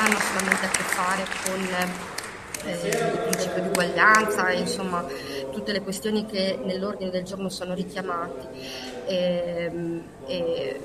Hanno 0.00 0.18
solamente 0.18 0.66
a 0.66 0.68
che 0.68 0.82
fare 0.82 1.24
con 1.44 1.60
eh, 2.66 2.88
il 2.88 3.18
principio 3.28 3.62
di 3.62 3.68
uguaglianza 3.68 4.48
e 4.48 4.60
insomma 4.60 5.04
tutte 5.52 5.72
le 5.72 5.82
questioni 5.82 6.26
che 6.26 6.58
nell'ordine 6.62 7.10
del 7.10 7.24
giorno 7.24 7.48
sono 7.48 7.74
richiamate. 7.74 8.48
Ehm, 9.06 10.02
e, 10.26 10.80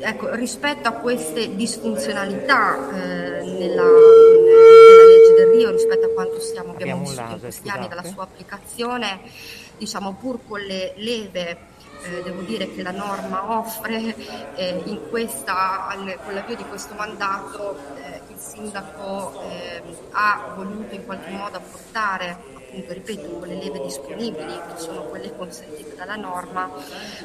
ecco, 0.00 0.34
rispetto 0.34 0.88
a 0.88 0.92
queste 0.92 1.54
disfunzionalità 1.54 2.76
eh, 2.76 3.44
nella, 3.44 3.82
nella 3.82 5.04
legge 5.04 5.34
del 5.36 5.48
Rio, 5.48 5.70
rispetto 5.70 6.06
a 6.06 6.10
quanto 6.10 6.40
stiamo, 6.40 6.72
abbiamo 6.72 7.02
Abbiamo 7.02 7.10
vissuto 7.10 7.34
in 7.34 7.40
questi 7.40 7.68
anni 7.68 7.88
dalla 7.88 8.04
sua 8.04 8.22
applicazione, 8.22 9.20
diciamo 9.76 10.16
pur 10.18 10.38
con 10.46 10.60
le 10.60 10.94
leve 10.96 11.74
eh, 12.02 12.22
devo 12.22 12.42
dire 12.42 12.70
che 12.72 12.82
la 12.82 12.90
norma 12.90 13.58
offre 13.58 14.14
eh, 14.54 15.00
questa, 15.10 15.86
al- 15.88 16.18
con 16.24 16.34
l'avvio 16.34 16.56
di 16.56 16.64
questo 16.64 16.94
mandato 16.94 17.76
eh, 17.96 18.20
il 18.28 18.38
sindaco 18.38 19.42
eh, 19.50 19.82
ha 20.12 20.52
voluto 20.54 20.94
in 20.94 21.04
qualche 21.04 21.30
modo 21.30 21.56
apportare 21.56 22.54
appunto 22.66 22.92
ripeto 22.92 23.28
con 23.38 23.48
le 23.48 23.54
leve 23.54 23.80
disponibili 23.80 24.52
che 24.52 24.78
sono 24.78 25.02
quelle 25.04 25.34
consentite 25.36 25.94
dalla 25.94 26.16
norma 26.16 26.70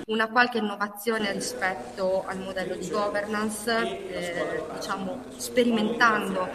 una 0.07 0.29
qualche 0.29 0.59
innovazione 0.59 1.31
rispetto 1.31 2.23
al 2.25 2.39
modello 2.39 2.75
di 2.75 2.89
governance 2.89 3.71
eh, 4.09 4.63
diciamo 4.75 5.23
sperimentando 5.37 6.47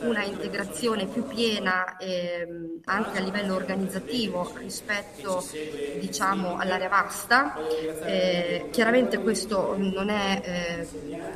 una 0.00 0.22
integrazione 0.22 1.06
più 1.06 1.26
piena 1.26 1.96
ehm, 1.96 2.80
anche 2.84 3.18
a 3.18 3.20
livello 3.20 3.54
organizzativo 3.54 4.52
rispetto 4.56 5.44
diciamo 5.98 6.56
all'area 6.56 6.88
vasta. 6.88 7.56
Eh, 8.04 8.68
chiaramente 8.70 9.18
questo 9.18 9.74
non 9.76 10.08
è 10.08 10.40
eh, 10.44 11.27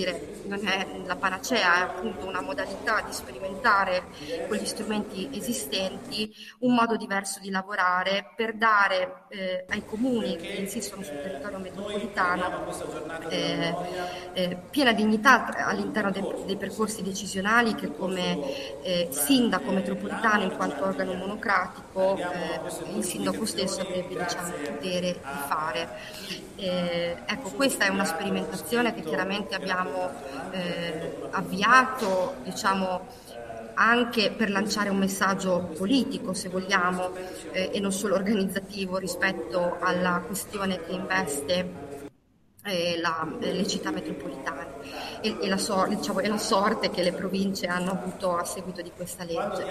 dire, 0.00 0.42
non 0.44 0.66
è 0.66 0.86
la 1.04 1.16
panacea, 1.16 1.76
è 1.76 1.80
appunto 1.80 2.26
una 2.26 2.40
modalità 2.40 3.02
di 3.06 3.12
sperimentare 3.12 4.04
con 4.48 4.56
gli 4.56 4.64
strumenti 4.64 5.28
esistenti 5.32 6.34
un 6.60 6.74
modo 6.74 6.96
diverso 6.96 7.40
di 7.40 7.50
lavorare 7.50 8.30
per 8.34 8.54
dare 8.54 9.24
eh, 9.28 9.64
ai 9.68 9.84
comuni 9.84 10.36
che 10.36 10.54
insistono 10.54 11.02
sul 11.02 11.20
territorio 11.20 11.58
metropolitano 11.58 12.66
eh, 13.28 13.74
eh, 14.32 14.56
piena 14.70 14.92
dignità 14.92 15.46
all'interno 15.66 16.10
dei, 16.10 16.24
dei 16.46 16.56
percorsi 16.56 17.02
decisionali 17.02 17.74
che 17.74 17.94
come 17.94 18.82
eh, 18.82 19.08
sindaco 19.10 19.70
metropolitano 19.70 20.42
in 20.44 20.56
quanto 20.56 20.84
organo 20.84 21.14
monocratico 21.14 22.16
eh, 22.16 22.60
il 22.94 23.04
sindaco 23.04 23.44
stesso 23.44 23.80
avrebbe 23.80 24.16
diciamo, 24.16 24.52
potere 24.64 25.12
di 25.12 25.38
fare. 25.46 25.88
Eh, 26.56 27.16
ecco, 27.24 27.50
questa 27.52 27.86
è 27.86 27.88
una 27.88 28.04
sperimentazione 28.04 28.94
che 28.94 29.00
chiaramente 29.02 29.54
abbiamo 29.54 29.89
eh, 30.50 31.18
avviato, 31.30 32.34
diciamo, 32.42 33.06
anche 33.74 34.30
per 34.30 34.50
lanciare 34.50 34.90
un 34.90 34.98
messaggio 34.98 35.70
politico, 35.76 36.34
se 36.34 36.48
vogliamo, 36.48 37.12
eh, 37.52 37.70
e 37.72 37.80
non 37.80 37.92
solo 37.92 38.14
organizzativo 38.14 38.98
rispetto 38.98 39.78
alla 39.80 40.22
questione 40.26 40.84
che 40.84 40.92
investe 40.92 41.88
la- 43.00 43.26
le 43.38 43.66
città 43.66 43.90
metropolitane 43.90 44.66
e, 45.22 45.36
e 45.40 45.48
la 45.48 45.56
sor- 45.56 45.88
diciamo, 45.88 46.20
e 46.20 46.28
la 46.28 46.36
sorte 46.38 46.90
che 46.90 47.02
le 47.02 47.12
province 47.12 47.66
hanno 47.66 47.92
avuto 47.92 48.36
a 48.36 48.44
seguito 48.44 48.82
di 48.82 48.92
questa 48.94 49.24
legge. 49.24 49.64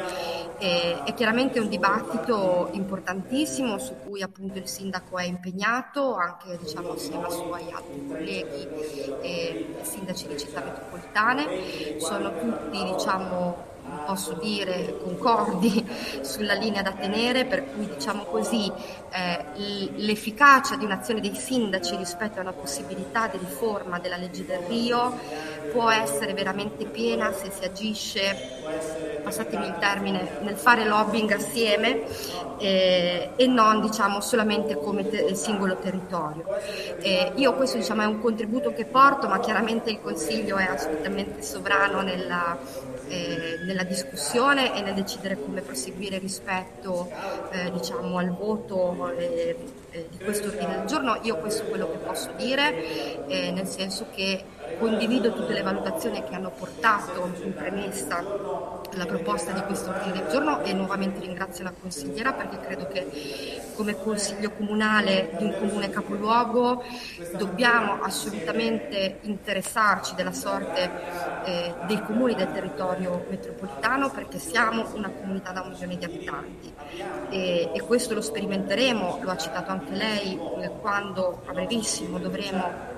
Eh, 0.58 1.04
è 1.04 1.14
chiaramente 1.14 1.60
un 1.60 1.70
dibattito 1.70 2.70
importantissimo 2.72 3.78
su 3.78 3.94
cui 4.04 4.22
appunto 4.22 4.58
il 4.58 4.68
sindaco 4.68 5.18
è 5.18 5.24
impegnato 5.24 6.16
anche 6.16 6.58
diciamo, 6.58 6.94
assieme 6.94 7.26
ai 7.26 7.32
suoi 7.32 7.72
altri 7.72 8.08
colleghi 8.08 8.68
e 9.22 9.76
sindaci 9.82 10.28
di 10.28 10.38
città 10.38 10.62
metropolitane. 10.62 12.00
Sono 12.00 12.32
tutti 12.40 12.84
diciamo, 12.84 13.69
posso 14.06 14.34
dire 14.34 14.98
concordi 15.04 15.86
sulla 16.22 16.54
linea 16.54 16.82
da 16.82 16.92
tenere, 16.92 17.46
per 17.46 17.66
cui 17.72 17.88
diciamo 17.88 18.24
così 18.24 18.72
eh, 19.12 19.90
l'efficacia 19.96 20.76
di 20.76 20.86
un'azione 20.86 21.22
dei 21.22 21.36
sindaci 21.36 21.96
rispetto 21.96 22.40
a 22.40 22.42
una 22.42 22.54
possibilità 22.54 23.28
di 23.28 23.38
riforma 23.38 24.00
della 24.00 24.18
legge 24.18 24.46
del 24.46 24.60
Rio 24.68 25.18
può 25.72 25.90
essere 25.90 26.34
veramente 26.34 26.86
piena 26.86 27.32
se 27.32 27.52
si 27.52 27.64
agisce, 27.64 28.36
passatemi 29.24 29.66
il 29.66 29.76
termine, 29.80 30.38
nel 30.42 30.56
fare 30.56 30.86
lobbying 30.86 31.32
assieme 31.32 32.02
eh, 32.60 33.30
e 33.36 33.48
non 33.48 33.82
diciamo 33.82 34.22
solamente 34.22 34.76
come 34.76 35.08
te- 35.10 35.36
singolo 35.36 35.78
territorio. 35.78 36.46
Eh, 37.00 37.34
io 37.36 37.54
questo 37.54 37.78
diciamo, 37.78 38.02
è 38.02 38.06
un 38.06 38.20
contributo 38.20 38.74
che 38.74 38.86
porto, 38.86 39.28
ma 39.28 39.40
chiaramente 39.40 39.90
il 39.90 40.02
Consiglio 40.02 40.58
è 40.58 40.66
assolutamente 40.66 41.42
sovrano 41.42 42.02
nella, 42.02 42.58
eh, 43.08 43.60
nella 43.66 43.84
discussione 43.84 44.76
e 44.76 44.82
nel 44.82 44.94
decidere 44.94 45.38
come 45.42 45.62
proseguire 45.62 46.18
rispetto 46.18 47.10
eh, 47.52 47.72
diciamo, 47.72 48.18
al 48.18 48.30
voto 48.30 49.14
eh, 49.18 49.56
eh, 49.92 50.08
di 50.10 50.18
questo 50.24 50.48
ordine 50.48 50.78
del 50.78 50.86
giorno. 50.86 51.20
Io 51.24 51.38
questo 51.38 51.64
è 51.64 51.70
quello 51.70 51.90
che 51.92 51.98
posso 51.98 52.30
dire, 52.36 53.18
nel 53.28 53.68
senso 53.68 54.08
che 54.14 54.44
condivido 54.78 55.34
tutte 55.34 55.54
le 55.54 55.62
valutazioni 55.62 56.24
che 56.24 56.36
hanno 56.36 56.52
portato 56.52 57.32
in 57.44 57.54
premessa 57.54 58.24
la 58.94 59.06
proposta 59.06 59.52
di 59.52 59.62
questo 59.62 59.90
ordine 59.90 60.14
del 60.14 60.28
giorno 60.30 60.62
e 60.62 60.74
nuovamente 60.74 61.20
ringrazio 61.20 61.64
la 61.64 61.74
consigliera 61.80 62.34
perché 62.34 62.60
credo 62.60 62.88
che 62.88 63.62
come 63.76 63.96
consiglio 63.96 64.52
comunale 64.52 65.30
di 65.38 65.46
un 65.46 65.56
comune 65.58 65.90
capoluogo 65.90 66.84
dobbiamo 67.38 68.02
assolutamente 68.02 69.20
interessarci 69.22 70.16
della 70.16 70.34
sorte 70.34 70.92
eh, 71.46 71.74
dei 71.86 72.02
comuni 72.04 72.36
del 72.36 72.52
territorio 72.52 73.26
metropolitano 73.30 74.10
perché 74.10 74.38
siamo 74.38 74.86
una 74.96 75.10
comunità 75.10 75.52
da 75.52 75.62
un 75.62 75.72
milione 75.72 75.98
di 75.98 76.06
abitanti. 76.06 76.74
E, 77.30 77.72
e 77.74 77.82
questo 77.82 78.14
lo 78.14 78.22
sperimenteremo, 78.22 79.20
lo 79.22 79.32
ha 79.32 79.38
citato 79.38 79.72
anche 79.72 79.94
lei, 79.94 80.38
eh, 80.60 80.70
quando 80.82 81.42
a 81.46 81.54
brevissimo 81.54 82.18
dovremo 82.18 82.89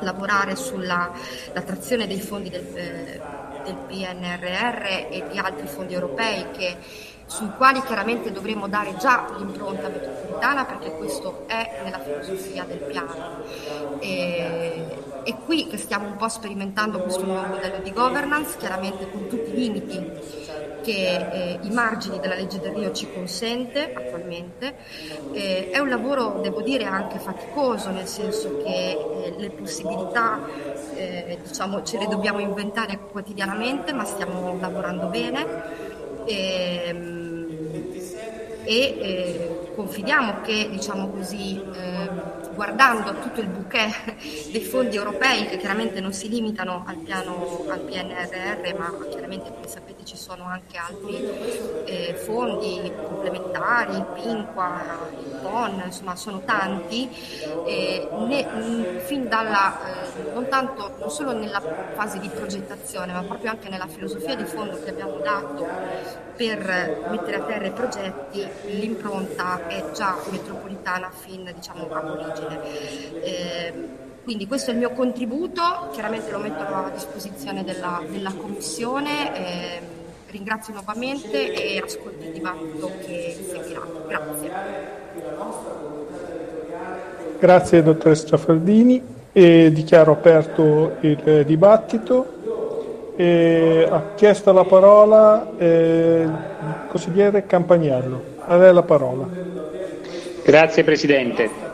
lavorare 0.00 0.56
sulla 0.56 1.10
l'attrazione 1.52 2.06
dei 2.06 2.20
fondi 2.20 2.50
del, 2.50 2.66
eh, 2.74 3.20
del 3.64 3.76
PNRR 3.86 4.84
e 5.10 5.24
di 5.30 5.38
altri 5.38 5.66
fondi 5.66 5.94
europei 5.94 6.50
che, 6.50 6.76
sui 7.26 7.50
quali 7.56 7.80
chiaramente 7.82 8.32
dovremo 8.32 8.66
dare 8.66 8.96
già 8.96 9.26
l'impronta 9.36 9.88
metropolitana 9.88 10.64
perché 10.64 10.90
questo 10.96 11.44
è 11.46 11.80
nella 11.84 12.00
filosofia 12.00 12.64
del 12.64 12.78
piano. 12.78 13.44
E, 14.00 14.98
è 15.22 15.34
qui 15.44 15.68
che 15.68 15.76
stiamo 15.76 16.06
un 16.06 16.16
po' 16.16 16.28
sperimentando 16.28 17.00
questo 17.00 17.24
nuovo 17.24 17.46
modello 17.46 17.78
di 17.82 17.92
governance, 17.92 18.56
chiaramente 18.58 19.08
con 19.10 19.28
tutti 19.28 19.50
i 19.50 19.54
limiti 19.54 20.10
che 20.82 21.16
eh, 21.16 21.58
i 21.62 21.70
margini 21.70 22.18
della 22.20 22.34
legge 22.34 22.58
del 22.60 22.72
Rio 22.72 22.92
ci 22.92 23.10
consente 23.12 23.92
attualmente. 23.92 24.74
Eh, 25.32 25.70
è 25.70 25.78
un 25.78 25.88
lavoro, 25.88 26.40
devo 26.42 26.62
dire, 26.62 26.84
anche 26.84 27.18
faticoso, 27.18 27.90
nel 27.90 28.06
senso 28.06 28.62
che 28.62 28.96
eh, 29.24 29.34
le 29.36 29.50
possibilità 29.50 30.40
eh, 30.94 31.38
diciamo, 31.46 31.82
ce 31.82 31.98
le 31.98 32.06
dobbiamo 32.06 32.38
inventare 32.40 32.98
quotidianamente, 32.98 33.92
ma 33.92 34.04
stiamo 34.04 34.56
lavorando 34.60 35.06
bene. 35.06 35.46
Ehm, 36.26 37.20
e 38.64 38.76
eh, 38.76 39.72
confidiamo 39.74 40.42
che 40.42 40.68
diciamo 40.70 41.08
così, 41.08 41.60
eh, 41.60 42.08
guardando 42.54 43.10
a 43.10 43.14
tutto 43.14 43.40
il 43.40 43.48
bouquet 43.48 44.14
dei 44.52 44.62
fondi 44.62 44.96
europei 44.96 45.46
che 45.46 45.56
chiaramente 45.56 46.00
non 46.00 46.12
si 46.12 46.28
limitano 46.28 46.84
al 46.86 46.96
piano 46.96 47.64
al 47.68 47.80
PNRR 47.80 48.78
ma 48.78 48.92
chiaramente 49.08 49.50
come 49.52 49.66
sapete 49.66 49.99
ci 50.10 50.16
sono 50.16 50.42
anche 50.44 50.76
altri 50.76 51.84
eh, 51.84 52.14
fondi 52.14 52.92
complementari, 53.00 54.04
Pinqua, 54.14 54.80
il 55.20 55.38
PON, 55.40 55.82
insomma 55.84 56.16
sono 56.16 56.40
tanti, 56.44 57.08
eh, 57.64 58.08
ne- 58.26 58.44
mh, 58.44 58.98
fin 59.02 59.28
dalla, 59.28 59.78
eh, 59.78 60.32
non 60.32 60.48
tanto 60.48 60.96
non 60.98 61.10
solo 61.10 61.30
nella 61.32 61.62
fase 61.94 62.18
di 62.18 62.28
progettazione 62.28 63.12
ma 63.12 63.22
proprio 63.22 63.50
anche 63.50 63.68
nella 63.68 63.86
filosofia 63.86 64.34
di 64.34 64.44
fondo 64.44 64.82
che 64.82 64.90
abbiamo 64.90 65.18
dato 65.18 65.64
per 66.34 67.06
mettere 67.08 67.36
a 67.36 67.40
terra 67.42 67.66
i 67.66 67.70
progetti, 67.70 68.44
l'impronta 68.66 69.68
è 69.68 69.92
già 69.92 70.16
metropolitana 70.28 71.08
fin 71.10 71.52
diciamo 71.54 71.88
ab 71.88 72.04
origine. 72.18 72.60
Eh, 73.22 73.88
quindi 74.24 74.46
questo 74.46 74.70
è 74.70 74.72
il 74.72 74.78
mio 74.80 74.90
contributo, 74.90 75.88
chiaramente 75.92 76.30
lo 76.32 76.38
metto 76.38 76.62
a 76.62 76.90
disposizione 76.92 77.62
della, 77.62 78.02
della 78.08 78.32
Commissione. 78.32 79.36
eh, 79.36 79.98
ringrazio 80.30 80.72
nuovamente 80.72 81.52
e 81.52 81.82
ascolto 81.84 82.24
il 82.24 82.32
dibattito 82.32 82.90
che 83.04 83.36
seguirà. 83.48 83.86
Grazie. 84.06 84.50
Grazie 87.38 87.82
dottoressa 87.82 88.26
Giaffaldini 88.26 89.02
e 89.32 89.72
dichiaro 89.72 90.12
aperto 90.12 90.96
il 91.00 91.44
dibattito. 91.46 92.38
E 93.16 93.86
ha 93.90 94.02
chiesto 94.14 94.52
la 94.52 94.64
parola 94.64 95.50
eh, 95.58 96.22
il 96.26 96.74
consigliere 96.88 97.44
Campagnello. 97.46 98.22
A 98.38 98.56
lei 98.56 98.72
la 98.72 98.82
parola. 98.82 99.26
Grazie 100.42 100.84
Presidente. 100.84 101.69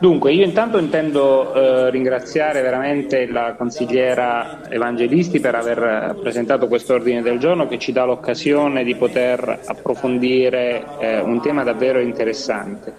Dunque, 0.00 0.32
io 0.32 0.46
intanto 0.46 0.78
intendo 0.78 1.52
eh, 1.52 1.90
ringraziare 1.90 2.62
veramente 2.62 3.26
la 3.26 3.54
consigliera 3.54 4.62
Evangelisti 4.70 5.40
per 5.40 5.54
aver 5.54 6.16
presentato 6.22 6.68
questo 6.68 6.94
ordine 6.94 7.20
del 7.20 7.38
giorno 7.38 7.68
che 7.68 7.78
ci 7.78 7.92
dà 7.92 8.06
l'occasione 8.06 8.82
di 8.82 8.94
poter 8.94 9.60
approfondire 9.66 10.86
eh, 11.00 11.20
un 11.20 11.42
tema 11.42 11.64
davvero 11.64 12.00
interessante. 12.00 12.94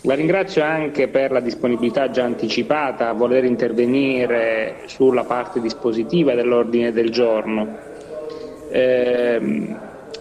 La 0.00 0.14
ringrazio 0.14 0.64
anche 0.64 1.06
per 1.06 1.30
la 1.30 1.38
disponibilità 1.38 2.10
già 2.10 2.24
anticipata 2.24 3.08
a 3.08 3.12
voler 3.12 3.44
intervenire 3.44 4.78
sulla 4.86 5.22
parte 5.22 5.60
dispositiva 5.60 6.34
dell'ordine 6.34 6.90
del 6.90 7.10
giorno. 7.10 7.68
Eh, 8.68 9.76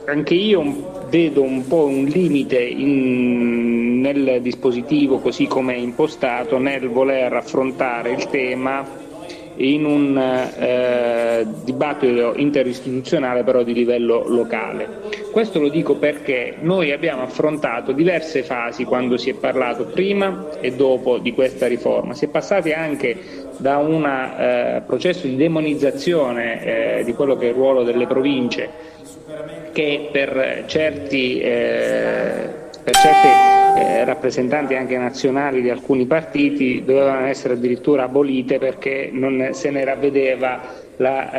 anche 0.06 0.34
io 0.36 1.06
vedo 1.10 1.42
un 1.42 1.66
po' 1.68 1.86
un 1.86 2.06
limite 2.06 2.60
in, 2.60 3.65
nel 4.12 4.42
dispositivo 4.42 5.20
così 5.20 5.48
come 5.48 5.74
è 5.74 5.78
impostato 5.78 6.60
nel 6.60 6.90
voler 6.90 7.34
affrontare 7.34 8.12
il 8.12 8.28
tema 8.28 9.04
in 9.58 9.86
un 9.86 10.18
eh, 10.18 11.46
dibattito 11.64 12.34
interistituzionale 12.36 13.44
però 13.44 13.64
di 13.64 13.74
livello 13.74 14.26
locale. 14.28 15.04
Questo 15.32 15.60
lo 15.60 15.70
dico 15.70 15.96
perché 15.96 16.56
noi 16.60 16.92
abbiamo 16.92 17.22
affrontato 17.22 17.94
diverse 17.94 18.44
fasi 18.44 18.84
quando 18.84 19.18
si 19.18 19.30
è 19.30 19.34
parlato 19.34 19.86
prima 19.86 20.50
e 20.60 20.74
dopo 20.74 21.18
di 21.20 21.34
questa 21.34 21.68
riforma. 21.68 22.14
Si 22.14 22.26
è 22.26 22.28
passati 22.28 22.74
anche 22.74 23.16
da 23.58 23.78
un 23.78 24.06
eh, 24.06 24.84
processo 24.86 25.26
di 25.26 25.38
demonizzazione 25.38 27.00
eh, 27.00 27.04
di 27.06 27.14
quello 27.14 27.38
che 27.38 27.46
è 27.46 27.50
il 27.50 27.56
ruolo 27.56 27.84
delle 27.84 28.08
province 28.08 28.94
che 29.72 30.10
per 30.12 30.64
certi, 30.68 31.40
eh, 31.40 32.50
per 32.84 32.94
certi 32.94 33.55
eh, 33.76 34.04
rappresentanti 34.06 34.76
anche 34.76 34.98
nazionali 34.98 35.62
di 35.62 35.70
alcuni 35.70 36.06
partiti 36.06 36.84
dovevano 36.86 37.26
essere 37.26 37.54
addirittura 37.54 38.04
abolite 38.04 38.58
perché 38.58 39.10
non 39.12 39.50
se 39.52 39.70
ne 39.70 39.84
ravvedeva 39.84 40.62
la 40.98 41.32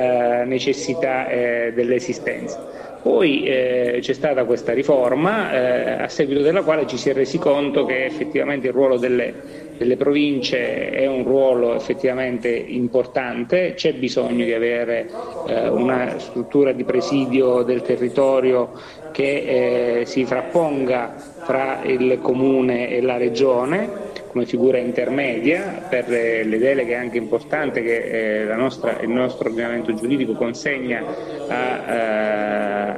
eh, 0.42 0.44
necessità 0.44 1.28
eh, 1.28 1.72
dell'esistenza. 1.74 2.76
Poi 3.02 3.44
eh, 3.44 3.98
c'è 4.00 4.12
stata 4.12 4.44
questa 4.44 4.72
riforma 4.72 5.52
eh, 5.52 6.02
a 6.02 6.08
seguito 6.08 6.42
della 6.42 6.62
quale 6.62 6.86
ci 6.86 6.96
si 6.96 7.10
è 7.10 7.12
resi 7.12 7.38
conto 7.38 7.84
che 7.84 8.04
effettivamente 8.04 8.68
il 8.68 8.72
ruolo 8.72 8.96
delle, 8.96 9.32
delle 9.76 9.96
province 9.96 10.90
è 10.90 11.06
un 11.06 11.22
ruolo 11.22 11.74
effettivamente 11.74 12.48
importante, 12.48 13.74
c'è 13.74 13.94
bisogno 13.94 14.44
di 14.44 14.52
avere 14.52 15.08
eh, 15.46 15.68
una 15.68 16.18
struttura 16.18 16.72
di 16.72 16.84
presidio 16.84 17.62
del 17.62 17.82
territorio 17.82 18.72
che 19.12 20.00
eh, 20.00 20.06
si 20.06 20.24
frapponga 20.24 21.14
fra 21.16 21.80
il 21.84 22.18
comune 22.20 22.90
e 22.90 23.00
la 23.00 23.16
regione 23.16 24.04
come 24.36 24.44
figura 24.44 24.76
intermedia 24.76 25.86
per 25.88 26.08
le, 26.08 26.44
le 26.44 26.58
deleghe 26.58 26.94
anche 26.94 27.16
importanti 27.16 27.80
che 27.80 28.42
eh, 28.42 28.54
nostra, 28.54 29.00
il 29.00 29.08
nostro 29.08 29.48
ordinamento 29.48 29.94
giuridico 29.94 30.34
consegna 30.34 31.02
a, 31.48 31.84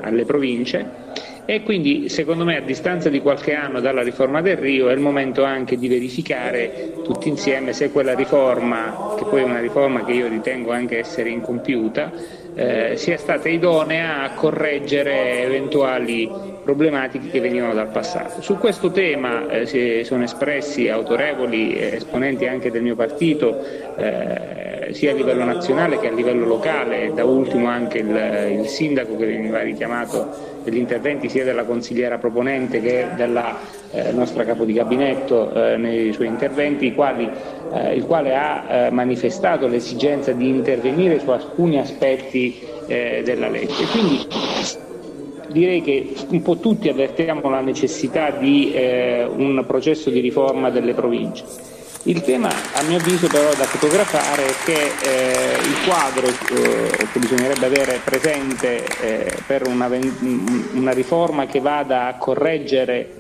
alle 0.03 0.25
province 0.25 1.27
e 1.51 1.63
quindi 1.63 2.11
secondo 2.11 2.45
me 2.45 2.59
a 2.59 2.61
distanza 2.61 3.09
di 3.09 3.23
qualche 3.23 3.55
anno 3.55 3.81
dalla 3.81 4.03
riforma 4.03 4.43
del 4.43 4.59
Rio 4.59 4.91
è 4.91 4.93
il 4.93 5.01
momento 5.01 5.45
anche 5.45 5.79
di 5.79 5.89
verificare 5.89 6.93
tutti 7.03 7.31
insieme 7.31 7.73
se 7.73 7.91
quella 7.91 8.15
riforma, 8.15 9.15
che 9.17 9.25
poi 9.25 9.41
è 9.41 9.45
una 9.45 9.59
riforma 9.59 10.05
che 10.05 10.13
io 10.13 10.29
ritengo 10.29 10.73
anche 10.73 10.99
essere 10.99 11.31
incompiuta, 11.31 12.13
eh, 12.55 12.97
sia 12.99 13.17
stata 13.17 13.49
idonea 13.49 14.25
a 14.25 14.35
correggere 14.35 15.43
eventuali 15.45 16.31
problematiche 16.69 17.31
che 17.31 17.41
venivano 17.41 17.73
dal 17.73 17.89
passato. 17.89 18.43
Su 18.43 18.59
questo 18.59 18.91
tema 18.91 19.49
eh, 19.49 19.65
si 19.65 20.03
sono 20.05 20.25
espressi 20.25 20.91
autorevoli 20.91 21.75
esponenti 21.81 22.47
anche 22.47 22.71
del 22.71 22.83
mio 22.83 22.95
partito, 22.95 23.59
eh, 23.97 24.91
sia 24.93 25.13
a 25.13 25.15
livello 25.15 25.45
nazionale 25.45 25.99
che 25.99 26.09
a 26.09 26.13
livello 26.13 26.45
locale, 26.45 27.11
da 27.15 27.25
ultimo 27.25 27.69
anche 27.69 28.01
il, 28.01 28.59
il 28.61 28.67
sindaco 28.67 29.17
che 29.17 29.25
veniva 29.25 29.63
richiamato 29.63 30.59
degli 30.63 30.77
interventi 30.77 31.31
sia 31.31 31.43
della 31.43 31.65
consigliera 31.65 32.19
proponente 32.19 32.83
che 32.83 33.07
della 33.17 33.57
eh, 33.91 34.13
nostra 34.13 34.45
capo 34.45 34.67
di 34.67 34.75
gabinetto 34.75 35.51
eh, 35.51 35.79
nei 35.79 36.13
suoi 36.13 36.27
interventi, 36.27 36.93
quali, 36.93 37.31
eh, 37.73 37.95
il 37.95 38.05
quale 38.05 38.35
ha 38.35 38.65
eh, 38.69 38.91
manifestato 38.91 39.67
l'esigenza 39.69 40.33
di 40.33 40.49
intervenire 40.51 41.19
su 41.19 41.31
alcuni 41.31 41.79
aspetti 41.79 42.61
eh, 42.87 43.23
della 43.25 43.49
legge. 43.49 43.85
Quindi, 43.87 44.87
direi 45.49 45.83
che 45.83 46.15
un 46.29 46.43
po' 46.43 46.59
tutti 46.59 46.89
avvertiamo 46.89 47.49
la 47.51 47.61
necessità 47.61 48.31
di 48.31 48.73
eh, 48.73 49.25
un 49.25 49.65
processo 49.67 50.11
di 50.11 50.21
riforma 50.21 50.71
delle 50.71 50.95
province. 50.95 51.45
Il 52.05 52.23
tema, 52.23 52.49
a 52.49 52.83
mio 52.87 52.99
avviso, 52.99 53.27
però 53.27 53.53
da 53.55 53.65
fotografare 53.65 54.47
è 54.47 54.55
che 54.65 54.73
eh, 54.73 55.59
il 55.61 55.85
quadro 55.87 56.27
eh, 56.27 57.07
che 57.13 57.19
bisognerebbe 57.19 57.67
avere 57.67 58.01
presente 58.05 58.85
eh, 59.03 59.33
per 59.47 59.67
una, 59.67 59.91
una, 60.75 60.93
riforma 60.93 61.47
che 61.47 61.61
vada 61.61 62.07
a 62.07 62.17
correggere 62.17 63.15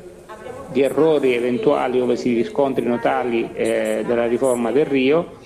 gli 0.73 0.81
errori 0.81 1.35
eventuali 1.35 2.01
ove 2.01 2.17
si 2.17 2.35
riscontrino 2.35 2.99
tali 3.01 3.51
eh, 3.53 4.05
della 4.07 4.27
riforma 4.27 4.71
del 4.71 4.87
Rio 4.87 5.37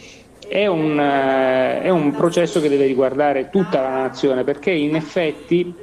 è 0.52 0.66
un, 0.66 1.00
eh, 1.00 1.80
è 1.80 1.88
un 1.88 2.12
processo 2.12 2.60
che 2.60 2.68
deve 2.68 2.84
riguardare 2.84 3.48
tutta 3.50 3.80
la 3.80 4.02
nazione 4.02 4.44
perché 4.44 4.70
in 4.70 4.94
effetti 4.94 5.74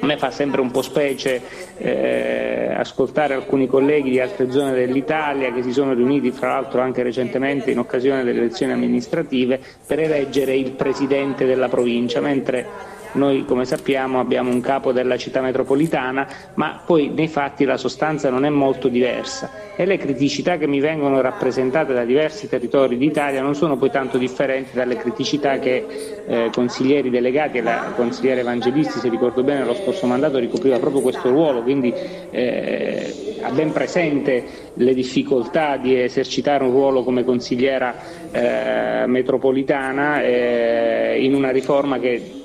a 0.00 0.06
me 0.06 0.16
fa 0.16 0.30
sempre 0.30 0.60
un 0.60 0.70
po' 0.70 0.82
specie 0.82 1.42
eh, 1.76 2.72
ascoltare 2.74 3.34
alcuni 3.34 3.66
colleghi 3.66 4.10
di 4.10 4.20
altre 4.20 4.50
zone 4.50 4.72
dell'Italia 4.72 5.52
che 5.52 5.62
si 5.62 5.72
sono 5.72 5.92
riuniti, 5.92 6.30
fra 6.30 6.54
l'altro 6.54 6.80
anche 6.80 7.02
recentemente 7.02 7.70
in 7.70 7.78
occasione 7.78 8.24
delle 8.24 8.40
elezioni 8.40 8.72
amministrative, 8.72 9.60
per 9.86 10.00
eleggere 10.00 10.56
il 10.56 10.72
presidente 10.72 11.44
della 11.44 11.68
provincia, 11.68 12.20
mentre 12.20 12.98
noi 13.12 13.44
come 13.44 13.64
sappiamo 13.64 14.20
abbiamo 14.20 14.50
un 14.50 14.60
capo 14.60 14.92
della 14.92 15.16
città 15.16 15.40
metropolitana, 15.40 16.26
ma 16.54 16.80
poi 16.84 17.08
nei 17.08 17.28
fatti 17.28 17.64
la 17.64 17.76
sostanza 17.76 18.30
non 18.30 18.44
è 18.44 18.48
molto 18.48 18.88
diversa. 18.88 19.50
E 19.76 19.84
le 19.86 19.96
criticità 19.96 20.56
che 20.58 20.66
mi 20.66 20.80
vengono 20.80 21.20
rappresentate 21.20 21.92
da 21.92 22.04
diversi 22.04 22.48
territori 22.48 22.96
d'Italia 22.96 23.40
non 23.40 23.54
sono 23.54 23.76
poi 23.76 23.90
tanto 23.90 24.18
differenti 24.18 24.74
dalle 24.74 24.96
criticità 24.96 25.58
che 25.58 25.86
eh, 26.26 26.50
consiglieri 26.52 27.10
delegati 27.10 27.58
e 27.58 27.62
la 27.62 27.92
consigliera 27.96 28.40
Evangelisti, 28.40 28.98
se 28.98 29.08
ricordo 29.08 29.42
bene, 29.42 29.64
lo 29.64 29.74
scorso 29.74 30.06
mandato 30.06 30.38
ricopriva 30.38 30.78
proprio 30.78 31.00
questo 31.00 31.30
ruolo, 31.30 31.62
quindi 31.62 31.92
eh, 32.30 33.38
ha 33.42 33.50
ben 33.50 33.72
presente 33.72 34.44
le 34.74 34.94
difficoltà 34.94 35.76
di 35.76 36.00
esercitare 36.00 36.64
un 36.64 36.70
ruolo 36.70 37.02
come 37.02 37.24
consigliera 37.24 37.94
eh, 38.30 39.06
metropolitana 39.06 40.22
eh, 40.22 41.18
in 41.20 41.34
una 41.34 41.50
riforma 41.50 41.98
che 41.98 42.39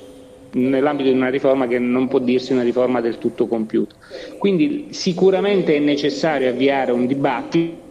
nell'ambito 0.55 1.09
di 1.09 1.15
una 1.15 1.29
riforma 1.29 1.67
che 1.67 1.79
non 1.79 2.07
può 2.07 2.19
dirsi 2.19 2.53
una 2.53 2.63
riforma 2.63 3.01
del 3.01 3.17
tutto 3.17 3.47
compiuta. 3.47 3.95
Quindi 4.37 4.87
sicuramente 4.91 5.75
è 5.75 5.79
necessario 5.79 6.49
avviare 6.49 6.91
un 6.91 7.05
dibattito, 7.05 7.83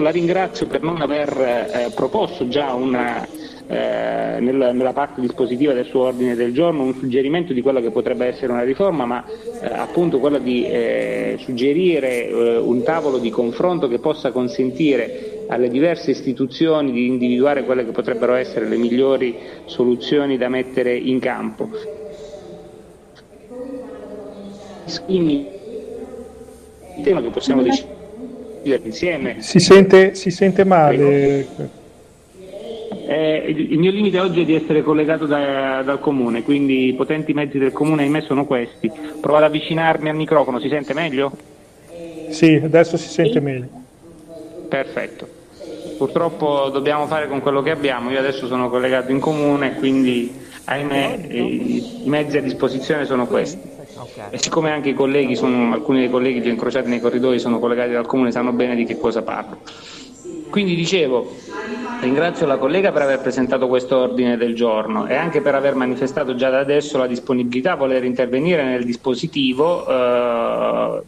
la 0.00 0.10
ringrazio 0.10 0.66
per 0.66 0.82
non 0.82 1.00
aver 1.00 1.28
eh, 1.38 1.92
proposto 1.94 2.48
già 2.48 2.72
una, 2.72 3.26
eh, 3.66 4.38
nella, 4.40 4.72
nella, 4.72 4.92
parte 4.92 5.20
dispositiva 5.20 5.72
del 5.72 5.84
suo 5.84 6.02
ordine 6.02 6.34
del 6.34 6.52
giorno 6.52 6.82
un 6.82 6.94
suggerimento 6.94 7.52
di 7.52 7.60
quella 7.60 7.80
che 7.80 7.90
potrebbe 7.90 8.26
essere 8.26 8.52
una 8.52 8.62
riforma, 8.62 9.04
ma 9.04 9.24
eh, 9.26 9.66
appunto 9.66 10.18
quella 10.18 10.38
di 10.38 10.66
eh, 10.66 11.36
suggerire 11.38 12.28
eh, 12.28 12.56
un 12.56 12.82
tavolo 12.82 13.18
di 13.18 13.30
confronto 13.30 13.88
che 13.88 13.98
possa 13.98 14.32
consentire 14.32 15.33
alle 15.48 15.68
diverse 15.68 16.10
istituzioni 16.10 16.92
di 16.92 17.06
individuare 17.06 17.64
quelle 17.64 17.84
che 17.84 17.92
potrebbero 17.92 18.34
essere 18.34 18.66
le 18.66 18.76
migliori 18.76 19.36
soluzioni 19.66 20.36
da 20.36 20.48
mettere 20.48 20.96
in 20.96 21.18
campo. 21.20 21.68
Quindi, 25.04 25.46
il 26.96 27.02
tema 27.02 27.20
che 27.20 27.30
possiamo 27.30 27.62
decidere 27.62 28.82
insieme. 28.84 29.36
Si 29.40 29.58
sente, 29.58 30.14
si 30.14 30.30
sente 30.30 30.64
male. 30.64 31.82
Eh, 33.06 33.44
il, 33.48 33.78
mio 33.78 33.90
limite 33.90 34.18
oggi 34.18 34.42
è 34.42 34.44
di 34.44 34.54
essere 34.54 34.82
collegato 34.82 35.26
da, 35.26 35.82
dal 35.82 36.00
comune, 36.00 36.42
quindi 36.42 36.88
i 36.88 36.94
potenti 36.94 37.34
mezzi 37.34 37.58
del 37.58 37.72
comune 37.72 38.02
ahimè 38.02 38.22
sono 38.22 38.46
questi. 38.46 38.90
Provo 39.20 39.36
ad 39.36 39.44
avvicinarmi 39.44 40.08
al 40.08 40.16
microfono, 40.16 40.58
si 40.58 40.68
sente 40.68 40.94
meglio? 40.94 41.32
Sì, 42.30 42.60
adesso 42.62 42.96
si 42.96 43.08
sente 43.08 43.40
meglio. 43.40 43.83
Perfetto. 44.68 45.42
Purtroppo 45.96 46.68
dobbiamo 46.70 47.06
fare 47.06 47.28
con 47.28 47.40
quello 47.40 47.62
che 47.62 47.70
abbiamo, 47.70 48.10
io 48.10 48.18
adesso 48.18 48.46
sono 48.46 48.68
collegato 48.68 49.12
in 49.12 49.20
comune, 49.20 49.76
quindi 49.76 50.32
ahimè 50.64 51.26
i, 51.30 52.02
mezzi 52.04 52.38
a 52.38 52.42
disposizione 52.42 53.04
sono 53.04 53.26
questi. 53.26 53.72
E 54.30 54.38
siccome 54.38 54.70
anche 54.70 54.90
i 54.90 54.94
colleghi 54.94 55.36
sono, 55.36 55.72
alcuni 55.72 56.00
dei 56.00 56.10
colleghi 56.10 56.40
che 56.40 56.48
ho 56.48 56.52
incrociati 56.52 56.88
nei 56.88 57.00
corridoi 57.00 57.38
sono 57.38 57.58
collegati 57.58 57.92
dal 57.92 58.06
comune 58.06 58.32
sanno 58.32 58.52
bene 58.52 58.74
di 58.74 58.84
che 58.84 58.98
cosa 58.98 59.22
parlo. 59.22 59.58
Quindi 60.50 60.74
dicevo, 60.74 61.34
ringrazio 62.00 62.46
la 62.46 62.58
collega 62.58 62.92
per 62.92 63.02
aver 63.02 63.20
presentato 63.20 63.66
questo 63.68 63.98
ordine 63.98 64.36
del 64.36 64.54
giorno 64.54 65.06
e 65.06 65.14
anche 65.14 65.40
per 65.40 65.54
aver 65.54 65.74
manifestato 65.74 66.34
già 66.34 66.50
da 66.50 66.60
adesso 66.60 66.98
la 66.98 67.06
disponibilità 67.06 67.72
a 67.72 67.76
voler 67.76 68.04
intervenire 68.04 68.64
nel 68.64 68.84
dispositivo 68.84 69.86
eh, 69.86 71.02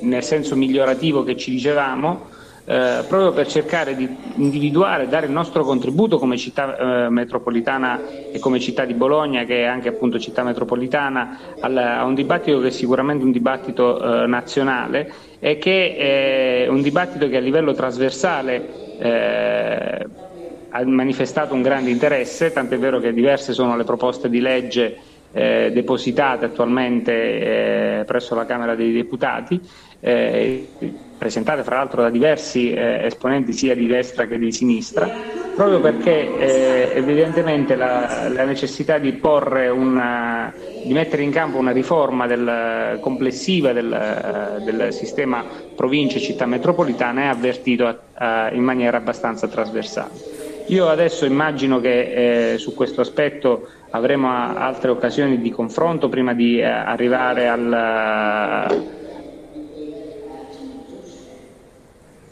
nel 0.00 0.22
senso 0.22 0.56
migliorativo 0.56 1.22
che 1.24 1.36
ci 1.36 1.50
dicevamo 1.50 2.36
eh, 2.68 3.02
proprio 3.08 3.32
per 3.32 3.46
cercare 3.46 3.96
di 3.96 4.06
individuare, 4.34 5.08
dare 5.08 5.24
il 5.24 5.32
nostro 5.32 5.64
contributo 5.64 6.18
come 6.18 6.36
città 6.36 7.06
eh, 7.06 7.08
metropolitana 7.08 7.98
e 8.30 8.38
come 8.38 8.60
città 8.60 8.84
di 8.84 8.92
Bologna, 8.92 9.44
che 9.44 9.62
è 9.62 9.64
anche 9.64 9.88
appunto 9.88 10.18
città 10.18 10.42
metropolitana, 10.42 11.38
al, 11.60 11.76
a 11.78 12.04
un 12.04 12.14
dibattito 12.14 12.60
che 12.60 12.66
è 12.66 12.70
sicuramente 12.70 13.24
un 13.24 13.32
dibattito 13.32 14.22
eh, 14.22 14.26
nazionale 14.26 15.10
e 15.38 15.56
che 15.56 15.96
è 15.96 16.68
un 16.68 16.82
dibattito 16.82 17.26
che 17.28 17.38
a 17.38 17.40
livello 17.40 17.72
trasversale 17.72 18.98
eh, 18.98 20.06
ha 20.68 20.84
manifestato 20.84 21.54
un 21.54 21.62
grande 21.62 21.88
interesse, 21.88 22.52
tant'è 22.52 22.76
vero 22.76 23.00
che 23.00 23.14
diverse 23.14 23.54
sono 23.54 23.78
le 23.78 23.84
proposte 23.84 24.28
di 24.28 24.40
legge 24.40 25.07
eh, 25.32 25.70
depositate 25.72 26.46
attualmente 26.46 28.00
eh, 28.00 28.04
presso 28.04 28.34
la 28.34 28.46
Camera 28.46 28.74
dei 28.74 28.92
Deputati 28.92 29.60
eh, 30.00 30.68
presentate 31.18 31.64
fra 31.64 31.76
l'altro 31.76 32.02
da 32.02 32.10
diversi 32.10 32.72
eh, 32.72 33.04
esponenti 33.04 33.52
sia 33.52 33.74
di 33.74 33.86
destra 33.86 34.26
che 34.26 34.38
di 34.38 34.52
sinistra, 34.52 35.10
proprio 35.56 35.80
perché 35.80 36.38
eh, 36.38 36.92
evidentemente 36.94 37.74
la, 37.74 38.28
la, 38.28 38.44
necessità 38.44 38.98
di, 38.98 39.18
una, 39.20 40.52
di, 40.84 40.92
mettere 40.92 41.22
in 41.22 41.32
campo 41.32 41.58
una 41.58 41.72
riforma 41.72 42.28
del, 42.28 42.98
complessiva 43.00 43.72
del, 43.72 44.62
del, 44.64 44.92
sistema 44.92 45.44
province 45.74 46.18
e 46.18 46.20
città 46.20 46.46
metropolitana 46.46 47.22
è 47.22 47.26
avvertito 47.26 47.86
a, 47.86 47.98
a, 48.14 48.50
in 48.52 48.62
maniera 48.62 48.98
abbastanza 48.98 49.48
trasversale. 49.48 50.37
Io 50.68 50.88
adesso 50.88 51.24
immagino 51.24 51.80
che 51.80 52.52
eh, 52.52 52.58
su 52.58 52.74
questo 52.74 53.00
aspetto 53.00 53.68
avremo 53.90 54.30
altre 54.30 54.90
occasioni 54.90 55.40
di 55.40 55.50
confronto 55.50 56.08
prima 56.10 56.34
di 56.34 56.58
eh, 56.58 56.64
arrivare 56.64 57.48
al 57.48 58.96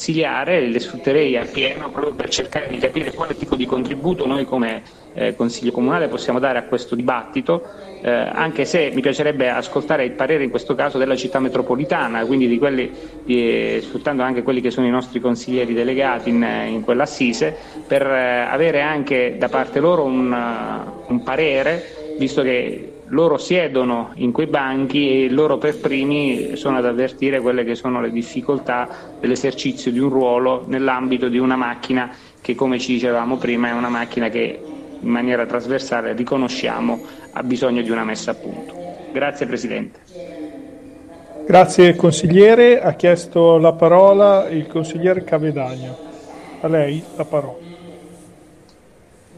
consigliare, 0.06 0.60
le 0.60 0.78
sfrutterei 0.78 1.36
appieno 1.36 1.90
proprio 1.90 2.14
per 2.14 2.28
cercare 2.28 2.68
di 2.68 2.78
capire 2.78 3.12
quale 3.12 3.36
tipo 3.36 3.56
di 3.56 3.66
contributo 3.66 4.24
noi 4.26 4.44
come 4.44 4.82
eh, 5.14 5.34
Consiglio 5.34 5.72
Comunale 5.72 6.06
possiamo 6.06 6.38
dare 6.38 6.58
a 6.58 6.64
questo 6.64 6.94
dibattito, 6.94 7.62
eh, 8.06 8.12
anche 8.12 8.64
se 8.64 8.92
mi 8.94 9.00
piacerebbe 9.00 9.50
ascoltare 9.50 10.04
il 10.04 10.12
parere 10.12 10.44
in 10.44 10.50
questo 10.50 10.76
caso 10.76 10.96
della 10.96 11.16
città 11.16 11.40
metropolitana, 11.40 12.24
quindi 12.24 12.46
di 12.46 12.56
quelli, 12.56 12.88
di, 13.24 13.80
sfruttando 13.82 14.22
anche 14.22 14.44
quelli 14.44 14.60
che 14.60 14.70
sono 14.70 14.86
i 14.86 14.90
nostri 14.90 15.18
consiglieri 15.18 15.74
delegati 15.74 16.30
in, 16.30 16.46
in 16.68 16.82
quell'assise, 16.82 17.56
per 17.84 18.06
eh, 18.06 18.46
avere 18.48 18.80
anche 18.80 19.34
da 19.36 19.48
parte 19.48 19.80
loro 19.80 20.04
un, 20.04 20.32
un 21.08 21.22
parere, 21.24 22.14
visto 22.16 22.42
che 22.42 22.92
loro 23.06 23.38
siedono 23.38 24.12
in 24.14 24.30
quei 24.30 24.46
banchi 24.46 25.24
e 25.24 25.28
loro 25.28 25.58
per 25.58 25.76
primi 25.80 26.54
sono 26.54 26.76
ad 26.76 26.86
avvertire 26.86 27.40
quelle 27.40 27.64
che 27.64 27.74
sono 27.74 28.00
le 28.00 28.12
difficoltà 28.12 28.88
dell'esercizio 29.18 29.90
di 29.90 29.98
un 29.98 30.10
ruolo 30.10 30.62
nell'ambito 30.68 31.28
di 31.28 31.38
una 31.38 31.56
macchina 31.56 32.10
che 32.40 32.54
come 32.54 32.78
ci 32.78 32.92
dicevamo 32.92 33.36
prima 33.36 33.68
è 33.68 33.72
una 33.72 33.88
macchina 33.88 34.28
che 34.28 34.60
in 35.00 35.08
maniera 35.08 35.46
trasversale 35.46 36.12
riconosciamo 36.12 37.00
ha 37.32 37.42
bisogno 37.42 37.82
di 37.82 37.90
una 37.90 38.04
messa 38.04 38.30
a 38.30 38.34
punto. 38.34 38.74
Grazie 39.12 39.46
Presidente. 39.46 40.00
Grazie 41.46 41.94
consigliere, 41.94 42.80
ha 42.80 42.94
chiesto 42.94 43.58
la 43.58 43.72
parola 43.72 44.48
il 44.48 44.66
consigliere 44.66 45.22
Cavedagno. 45.22 45.96
A 46.60 46.68
lei 46.68 47.02
la 47.14 47.24
parola. 47.24 47.58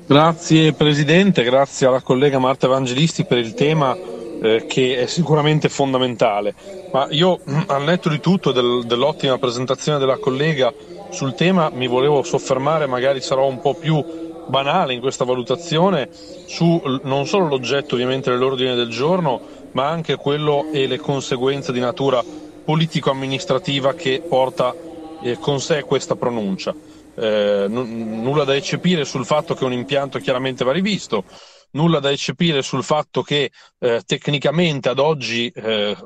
Grazie 0.07 0.73
Presidente, 0.73 1.43
grazie 1.43 1.87
alla 1.87 2.01
collega 2.01 2.39
Marta 2.39 2.67
Evangelisti 2.67 3.25
per 3.25 3.37
il 3.37 3.53
tema 3.53 3.95
eh, 4.41 4.65
che 4.67 5.01
è 5.01 5.07
sicuramente 5.07 5.69
fondamentale. 5.69 6.55
Ma 6.93 7.09
io 7.11 7.41
al 7.67 7.83
netto 7.83 8.09
di 8.09 8.21
tutto 8.21 8.53
del, 8.53 8.85
dell'ottima 8.87 9.37
presentazione 9.37 9.99
della 9.99 10.17
collega 10.17 10.73
sul 11.11 11.35
tema 11.35 11.71
mi 11.73 11.89
volevo 11.89 12.23
soffermare, 12.23 12.87
magari 12.87 13.21
sarò 13.21 13.47
un 13.47 13.61
po' 13.61 13.75
più 13.75 14.03
banale 14.49 14.95
in 14.95 15.01
questa 15.01 15.25
valutazione, 15.25 16.09
su 16.47 16.81
non 17.03 17.27
solo 17.27 17.47
l'oggetto 17.47 17.95
ovviamente 17.95 18.31
dell'ordine 18.31 18.75
del 18.75 18.89
giorno, 18.89 19.41
ma 19.73 19.89
anche 19.89 20.17
quello 20.17 20.67
e 20.73 20.87
le 20.87 20.99
conseguenze 20.99 21.73
di 21.73 21.81
natura 21.81 22.23
politico-amministrativa 22.65 23.95
che 23.95 24.23
porta 24.27 24.75
eh, 25.23 25.39
con 25.39 25.61
sé 25.61 25.83
questa 25.83 26.17
pronuncia. 26.17 26.75
Eh, 27.15 27.67
n- 27.69 28.23
nulla 28.23 28.45
da 28.45 28.55
eccepire 28.55 29.05
sul 29.05 29.25
fatto 29.25 29.55
che 29.55 29.65
un 29.65 29.73
impianto 29.73 30.19
chiaramente 30.19 30.65
va 30.65 30.73
rivisto, 30.73 31.25
nulla 31.73 31.99
da 31.99 32.11
eccepire 32.11 32.63
sul 32.63 32.85
fatto 32.85 33.23
che 33.23 33.51
eh, 33.79 34.03
tecnicamente 34.07 34.89
ad 34.89 34.99
oggi, 34.99 35.49
eh, 35.49 35.97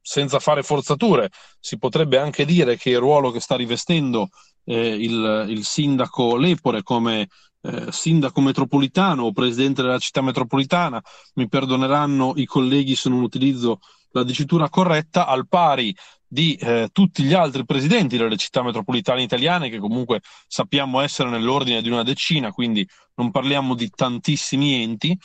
senza 0.00 0.38
fare 0.38 0.62
forzature, 0.62 1.30
si 1.60 1.78
potrebbe 1.78 2.18
anche 2.18 2.44
dire 2.44 2.76
che 2.76 2.90
il 2.90 2.98
ruolo 2.98 3.30
che 3.30 3.40
sta 3.40 3.56
rivestendo 3.56 4.28
eh, 4.64 4.88
il, 4.88 5.46
il, 5.48 5.64
sindaco 5.64 6.36
Lepore 6.36 6.82
come 6.82 7.28
eh, 7.62 7.90
sindaco 7.90 8.40
metropolitano 8.40 9.24
o 9.24 9.32
presidente 9.32 9.82
della 9.82 9.98
città 9.98 10.20
metropolitana, 10.20 11.02
mi 11.34 11.48
perdoneranno 11.48 12.32
i 12.36 12.44
colleghi 12.44 12.94
se 12.94 13.08
non 13.08 13.22
utilizzo 13.22 13.80
la 14.12 14.24
dicitura 14.24 14.68
corretta, 14.68 15.26
al 15.26 15.48
pari 15.48 15.94
di 16.26 16.54
eh, 16.54 16.88
tutti 16.92 17.22
gli 17.22 17.34
altri 17.34 17.64
presidenti 17.64 18.16
delle 18.16 18.36
città 18.36 18.62
metropolitane 18.62 19.22
italiane, 19.22 19.68
che 19.68 19.78
comunque 19.78 20.20
sappiamo 20.46 21.00
essere 21.00 21.28
nell'ordine 21.28 21.82
di 21.82 21.90
una 21.90 22.02
decina, 22.02 22.52
quindi 22.52 22.86
non 23.16 23.30
parliamo 23.30 23.74
di 23.74 23.90
tantissimi 23.90 24.82
enti, 24.82 25.16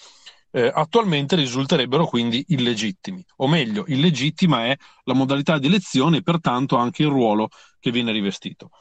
eh, 0.51 0.71
attualmente 0.73 1.35
risulterebbero 1.35 2.07
quindi 2.07 2.43
illegittimi, 2.49 3.23
o 3.37 3.47
meglio, 3.47 3.85
illegittima 3.87 4.65
è 4.65 4.75
la 5.03 5.13
modalità 5.13 5.57
di 5.57 5.67
elezione 5.67 6.17
e 6.17 6.23
pertanto 6.23 6.77
anche 6.77 7.03
il 7.03 7.09
ruolo 7.09 7.49
che 7.79 7.91
viene 7.91 8.11
rivestito. 8.11 8.71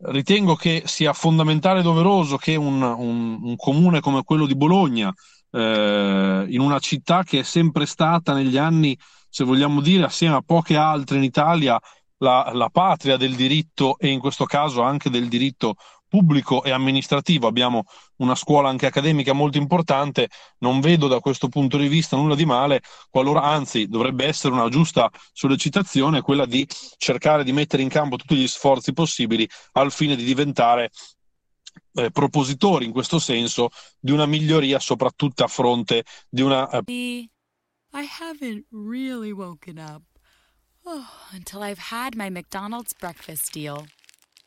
Ritengo 0.00 0.54
che 0.54 0.82
sia 0.86 1.12
fondamentale 1.12 1.80
e 1.80 1.82
doveroso 1.82 2.36
che 2.36 2.54
un, 2.54 2.82
un, 2.82 3.38
un 3.42 3.56
comune 3.56 4.00
come 4.00 4.22
quello 4.22 4.46
di 4.46 4.54
Bologna, 4.54 5.12
eh, 5.50 6.46
in 6.48 6.60
una 6.60 6.78
città 6.78 7.24
che 7.24 7.40
è 7.40 7.42
sempre 7.42 7.84
stata 7.84 8.32
negli 8.32 8.56
anni 8.56 8.96
se 9.28 9.44
vogliamo 9.44 9.80
dire, 9.80 10.04
assieme 10.04 10.36
a 10.36 10.42
poche 10.42 10.76
altre 10.76 11.18
in 11.18 11.22
Italia, 11.22 11.78
la, 12.18 12.50
la 12.52 12.68
patria 12.70 13.16
del 13.16 13.34
diritto 13.34 13.98
e 13.98 14.08
in 14.08 14.18
questo 14.18 14.44
caso 14.44 14.82
anche 14.82 15.10
del 15.10 15.28
diritto 15.28 15.76
pubblico 16.08 16.64
e 16.64 16.70
amministrativo, 16.70 17.46
abbiamo 17.46 17.84
una 18.16 18.34
scuola 18.34 18.68
anche 18.68 18.86
accademica 18.86 19.32
molto 19.32 19.58
importante, 19.58 20.28
non 20.58 20.80
vedo 20.80 21.06
da 21.06 21.20
questo 21.20 21.48
punto 21.48 21.76
di 21.76 21.88
vista 21.88 22.16
nulla 22.16 22.34
di 22.34 22.46
male, 22.46 22.82
qualora 23.10 23.42
anzi 23.42 23.86
dovrebbe 23.86 24.24
essere 24.24 24.54
una 24.54 24.68
giusta 24.68 25.10
sollecitazione 25.32 26.22
quella 26.22 26.46
di 26.46 26.66
cercare 26.96 27.44
di 27.44 27.52
mettere 27.52 27.82
in 27.82 27.88
campo 27.88 28.16
tutti 28.16 28.34
gli 28.34 28.48
sforzi 28.48 28.92
possibili 28.92 29.48
al 29.72 29.92
fine 29.92 30.16
di 30.16 30.24
diventare 30.24 30.90
eh, 31.94 32.10
propositori 32.10 32.84
in 32.84 32.92
questo 32.92 33.18
senso 33.18 33.70
di 33.98 34.12
una 34.12 34.26
miglioria 34.26 34.78
soprattutto 34.78 35.44
a 35.44 35.48
fronte 35.48 36.04
di 36.28 36.42
una 36.42 36.68
eh... 36.70 36.82
I 37.94 38.04
haven't 38.04 38.66
really 38.70 39.32
woken 39.32 39.78
up 39.78 40.02
oh, 40.84 41.08
until 41.32 41.62
I've 41.62 41.78
had 41.90 42.14
my 42.14 42.28
McDonald's 42.28 42.92
breakfast 42.92 43.52
deal. 43.52 43.86